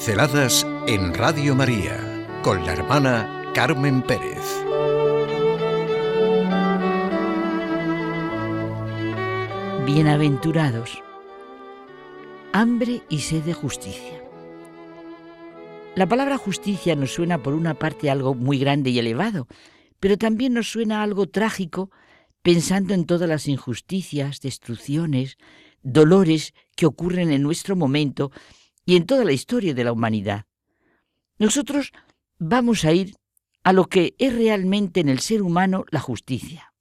[0.00, 4.64] Pinceladas en Radio María con la hermana Carmen Pérez.
[9.84, 11.02] Bienaventurados.
[12.54, 14.24] Hambre y sed de justicia.
[15.96, 19.48] La palabra justicia nos suena por una parte algo muy grande y elevado,
[20.00, 21.90] pero también nos suena algo trágico
[22.40, 25.36] pensando en todas las injusticias, destrucciones,
[25.82, 28.32] dolores que ocurren en nuestro momento
[28.90, 30.46] y en toda la historia de la humanidad.
[31.38, 31.92] Nosotros
[32.40, 33.14] vamos a ir
[33.62, 36.74] a lo que es realmente en el ser humano la justicia,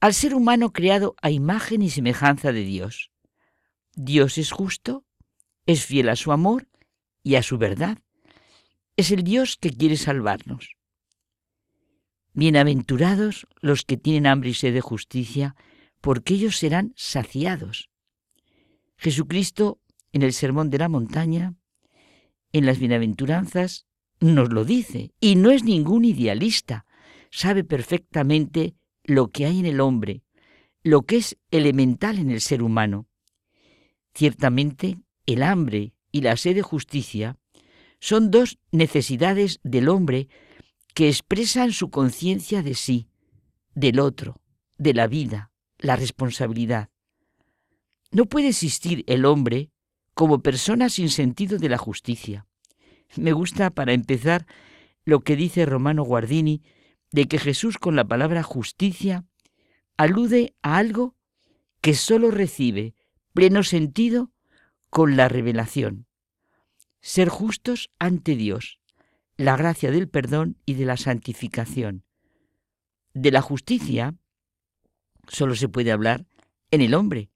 [0.00, 3.10] al ser humano creado a imagen y semejanza de Dios.
[3.94, 5.04] Dios es justo,
[5.66, 6.66] es fiel a su amor
[7.22, 7.98] y a su verdad.
[8.96, 10.76] Es el Dios que quiere salvarnos.
[12.32, 15.56] Bienaventurados los que tienen hambre y sed de justicia,
[16.00, 17.90] porque ellos serán saciados.
[18.96, 19.78] Jesucristo
[20.12, 21.54] en el Sermón de la Montaña,
[22.52, 23.86] en las bienaventuranzas,
[24.20, 26.86] nos lo dice, y no es ningún idealista,
[27.30, 30.22] sabe perfectamente lo que hay en el hombre,
[30.82, 33.06] lo que es elemental en el ser humano.
[34.14, 37.36] Ciertamente, el hambre y la sed de justicia
[38.00, 40.28] son dos necesidades del hombre
[40.94, 43.08] que expresan su conciencia de sí,
[43.74, 44.40] del otro,
[44.78, 46.90] de la vida, la responsabilidad.
[48.10, 49.70] No puede existir el hombre
[50.18, 52.48] como persona sin sentido de la justicia.
[53.14, 54.48] Me gusta, para empezar,
[55.04, 56.64] lo que dice Romano Guardini
[57.12, 59.26] de que Jesús con la palabra justicia
[59.96, 61.14] alude a algo
[61.80, 62.96] que sólo recibe
[63.32, 64.32] pleno sentido
[64.90, 66.08] con la revelación.
[67.00, 68.80] Ser justos ante Dios,
[69.36, 72.02] la gracia del perdón y de la santificación.
[73.14, 74.16] De la justicia
[75.28, 76.26] solo se puede hablar
[76.72, 77.30] en el hombre.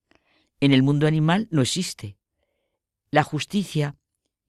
[0.59, 2.17] En el mundo animal no existe.
[3.13, 3.95] La justicia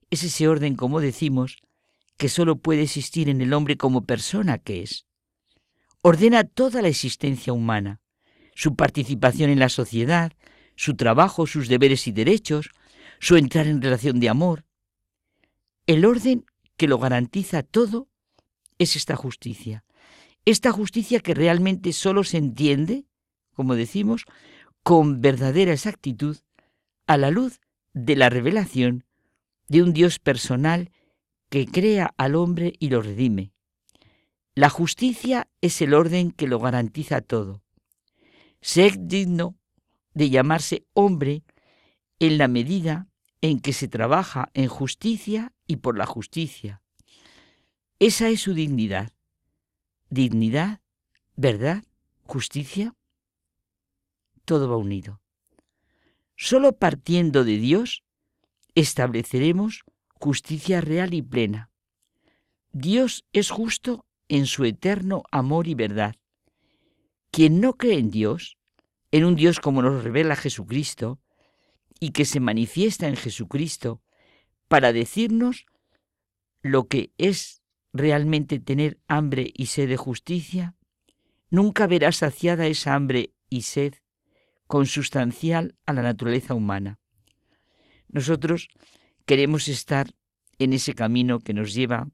[0.10, 1.58] es ese orden, como decimos,
[2.18, 5.06] que solo puede existir en el hombre como persona que es.
[6.02, 8.00] Ordena toda la existencia humana,
[8.56, 10.32] su participación en la sociedad,
[10.78, 12.70] su trabajo, sus deberes y derechos,
[13.20, 14.64] su entrar en relación de amor.
[15.86, 16.46] El orden
[16.78, 18.08] que lo garantiza todo
[18.78, 19.84] es esta justicia.
[20.46, 23.04] Esta justicia que realmente solo se entiende,
[23.54, 24.24] como decimos,
[24.84, 26.38] con verdadera exactitud
[27.08, 27.60] a la luz
[27.94, 29.06] de la revelación
[29.68, 30.92] de un Dios personal
[31.50, 33.54] que crea al hombre y lo redime.
[34.56, 37.64] La justicia es el orden que lo garantiza todo.
[38.62, 39.56] Ser digno
[40.14, 41.44] de llamarse hombre
[42.20, 43.08] en la medida
[43.42, 46.82] en que se trabaja en justicia y por la justicia.
[48.00, 49.12] Esa es su dignidad.
[50.10, 50.82] Dignidad,
[51.36, 51.84] verdad,
[52.26, 52.96] justicia,
[54.46, 55.23] todo va unido.
[56.36, 58.04] Solo partiendo de Dios
[58.76, 59.84] estableceremos
[60.20, 61.70] justicia real y plena.
[62.72, 66.16] Dios es justo en su eterno amor y verdad.
[67.30, 68.58] Quien no cree en Dios,
[69.12, 71.20] en un Dios como nos revela Jesucristo,
[72.00, 74.02] y que se manifiesta en Jesucristo
[74.68, 75.66] para decirnos
[76.62, 77.62] lo que es
[77.94, 80.76] realmente tener hambre y sed de justicia,
[81.50, 83.94] nunca verá saciada esa hambre y sed
[84.74, 86.98] consustancial a la naturaleza humana.
[88.08, 88.70] Nosotros
[89.28, 90.16] queremos estar
[90.58, 92.10] en ese camino que nos lleva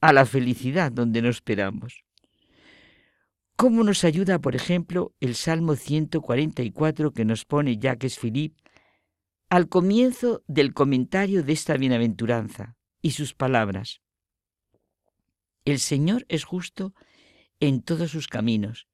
[0.00, 2.04] a la felicidad donde nos esperamos.
[3.56, 8.62] ¿Cómo nos ayuda, por ejemplo, el Salmo 144 que nos pone Jacques Philippe
[9.50, 14.00] al comienzo del comentario de esta bienaventuranza y sus palabras?
[15.64, 16.94] El Señor es justo
[17.58, 18.86] en todos sus caminos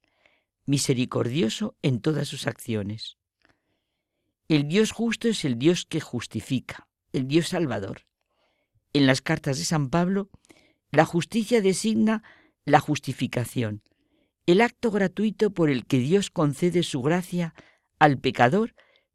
[0.67, 3.19] misericordioso en todas sus acciones.
[4.49, 8.07] El Dios justo es el Dios que justifica, el Dios salvador.
[8.93, 10.31] En las cartas de San Pablo,
[10.91, 12.23] la justicia designa
[12.65, 13.83] la justificación,
[14.47, 17.55] el acto gratuito por el que Dios concede su gracia
[17.99, 18.75] al pecador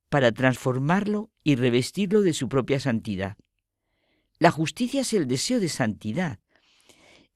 [0.09, 3.37] para transformarlo y revestirlo de su propia santidad.
[4.39, 6.39] La justicia es el deseo de santidad,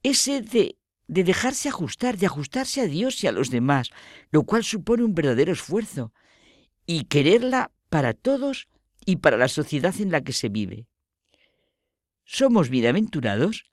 [0.04, 0.78] ese de
[1.12, 3.90] de dejarse ajustar, de ajustarse a Dios y a los demás,
[4.32, 6.14] lo cual supone un verdadero esfuerzo,
[6.86, 8.70] y quererla para todos
[9.06, 10.88] y para la sociedad en la que se vive.
[12.24, 13.66] Somos bienaventurados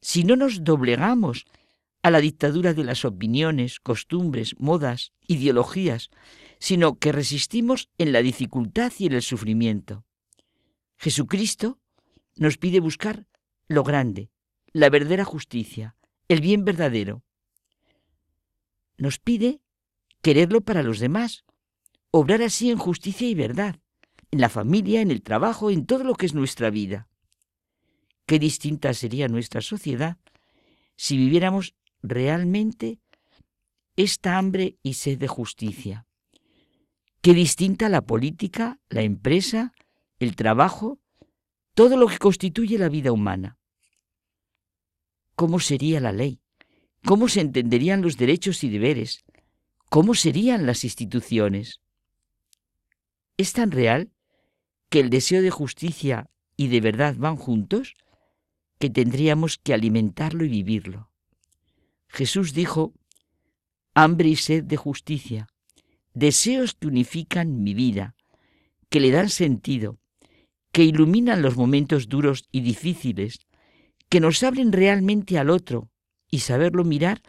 [0.00, 1.46] si no nos doblegamos
[2.02, 6.10] a la dictadura de las opiniones, costumbres, modas, ideologías,
[6.60, 10.04] sino que resistimos en la dificultad y en el sufrimiento.
[10.96, 11.80] Jesucristo
[12.36, 13.26] nos pide buscar
[13.66, 14.30] lo grande,
[14.72, 15.96] la verdadera justicia,
[16.28, 17.22] el bien verdadero.
[18.96, 19.60] Nos pide
[20.22, 21.44] quererlo para los demás,
[22.10, 23.80] obrar así en justicia y verdad,
[24.30, 27.08] en la familia, en el trabajo, en todo lo que es nuestra vida.
[28.26, 30.16] qué distinta sería nuestra sociedad
[30.96, 32.98] si viviéramos realmente
[33.96, 36.06] esta hambre y sed de justicia.
[37.20, 39.72] Qué distinta la política, la empresa,
[40.18, 40.98] el trabajo,
[41.74, 43.58] todo lo que constituye la vida humana.
[45.36, 46.40] ¿Cómo sería la ley?
[47.04, 49.24] ¿Cómo se entenderían los derechos y deberes?
[49.90, 51.80] ¿Cómo serían las instituciones?
[53.36, 54.10] Es tan real
[54.90, 57.94] que el deseo de justicia y de verdad van juntos
[58.78, 61.10] que tendríamos que alimentarlo y vivirlo.
[62.08, 62.92] Jesús dijo,
[63.92, 65.48] hambre y sed de justicia,
[66.12, 68.14] deseos que unifican mi vida,
[68.88, 69.98] que le dan sentido,
[70.70, 73.40] que iluminan los momentos duros y difíciles,
[74.14, 75.90] que nos abren realmente al otro
[76.30, 77.20] y saberlo mirar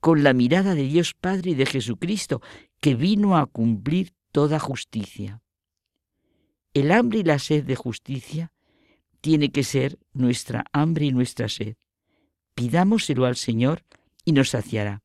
[0.00, 2.42] con la mirada de Dios Padre y de Jesucristo,
[2.80, 5.40] que vino a cumplir toda justicia.
[6.74, 8.52] El hambre y la sed de justicia
[9.20, 11.76] tiene que ser nuestra hambre y nuestra sed.
[12.56, 13.84] Pidámoselo al Señor
[14.24, 15.04] y nos saciará.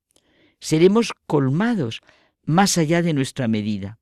[0.60, 2.02] Seremos colmados
[2.46, 4.00] más allá de nuestra medida.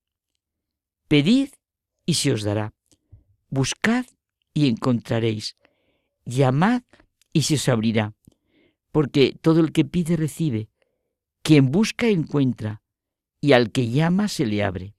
[1.10, 1.50] Pedid
[2.06, 2.74] y se os dará.
[3.50, 4.06] Buscad
[4.54, 5.58] y encontraréis.
[6.24, 6.84] Llamad
[7.36, 8.14] y se os abrirá.
[8.94, 10.70] Porque todo el que pide recibe.
[11.44, 12.82] Quien busca encuentra.
[13.42, 14.96] Y al que llama se le abre.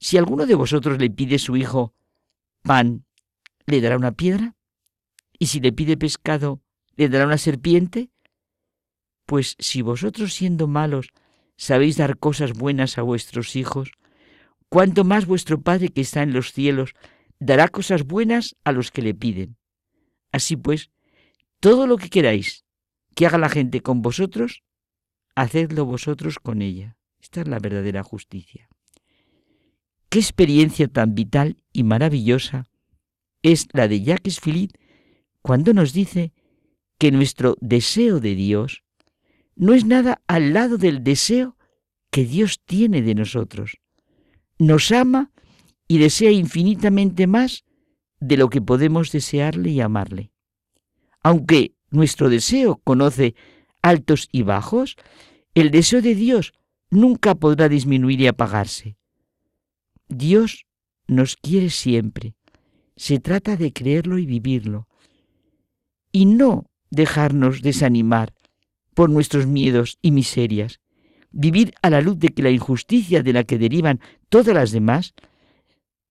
[0.00, 1.94] Si alguno de vosotros le pide a su hijo
[2.62, 3.04] pan,
[3.66, 4.56] ¿le dará una piedra?
[5.38, 6.60] ¿Y si le pide pescado,
[6.96, 8.10] le dará una serpiente?
[9.24, 11.10] Pues si vosotros siendo malos
[11.56, 13.92] sabéis dar cosas buenas a vuestros hijos,
[14.68, 16.94] cuánto más vuestro Padre que está en los cielos
[17.38, 19.56] dará cosas buenas a los que le piden.
[20.32, 20.90] Así pues,
[21.60, 22.64] todo lo que queráis
[23.14, 24.62] que haga la gente con vosotros,
[25.34, 26.96] hacedlo vosotros con ella.
[27.20, 28.68] Esta es la verdadera justicia.
[30.08, 32.66] Qué experiencia tan vital y maravillosa
[33.42, 34.78] es la de Jacques Philippe
[35.42, 36.32] cuando nos dice
[36.98, 38.84] que nuestro deseo de Dios
[39.54, 41.56] no es nada al lado del deseo
[42.10, 43.78] que Dios tiene de nosotros.
[44.58, 45.32] Nos ama
[45.86, 47.64] y desea infinitamente más
[48.20, 50.32] de lo que podemos desearle y amarle.
[51.22, 53.34] Aunque nuestro deseo conoce
[53.82, 54.96] altos y bajos,
[55.54, 56.52] el deseo de Dios
[56.90, 58.96] nunca podrá disminuir y apagarse.
[60.08, 60.66] Dios
[61.06, 62.34] nos quiere siempre.
[62.96, 64.88] Se trata de creerlo y vivirlo.
[66.12, 68.34] Y no dejarnos desanimar
[68.94, 70.80] por nuestros miedos y miserias.
[71.30, 75.14] Vivir a la luz de que la injusticia de la que derivan todas las demás,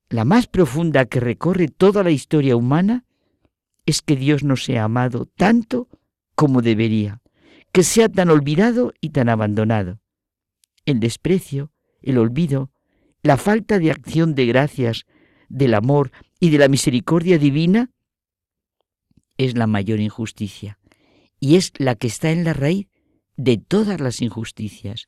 [0.09, 3.06] la más profunda que recorre toda la historia humana,
[3.87, 5.87] es que Dios no sea amado tanto
[6.35, 7.21] como debería,
[7.71, 9.99] que sea tan olvidado y tan abandonado.
[10.85, 11.71] El desprecio,
[12.03, 12.69] el olvido,
[13.23, 15.05] la falta de acción de gracias,
[15.49, 17.89] del amor y de la misericordia divina
[19.37, 20.77] es la mayor injusticia
[21.39, 22.89] y es la que está en la raíz
[23.37, 25.05] de todas las injusticias.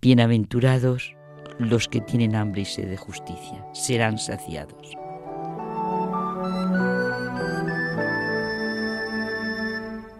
[0.00, 1.16] Bienaventurados
[1.58, 5.03] los que tienen hambre y sed de justicia, serán saciados.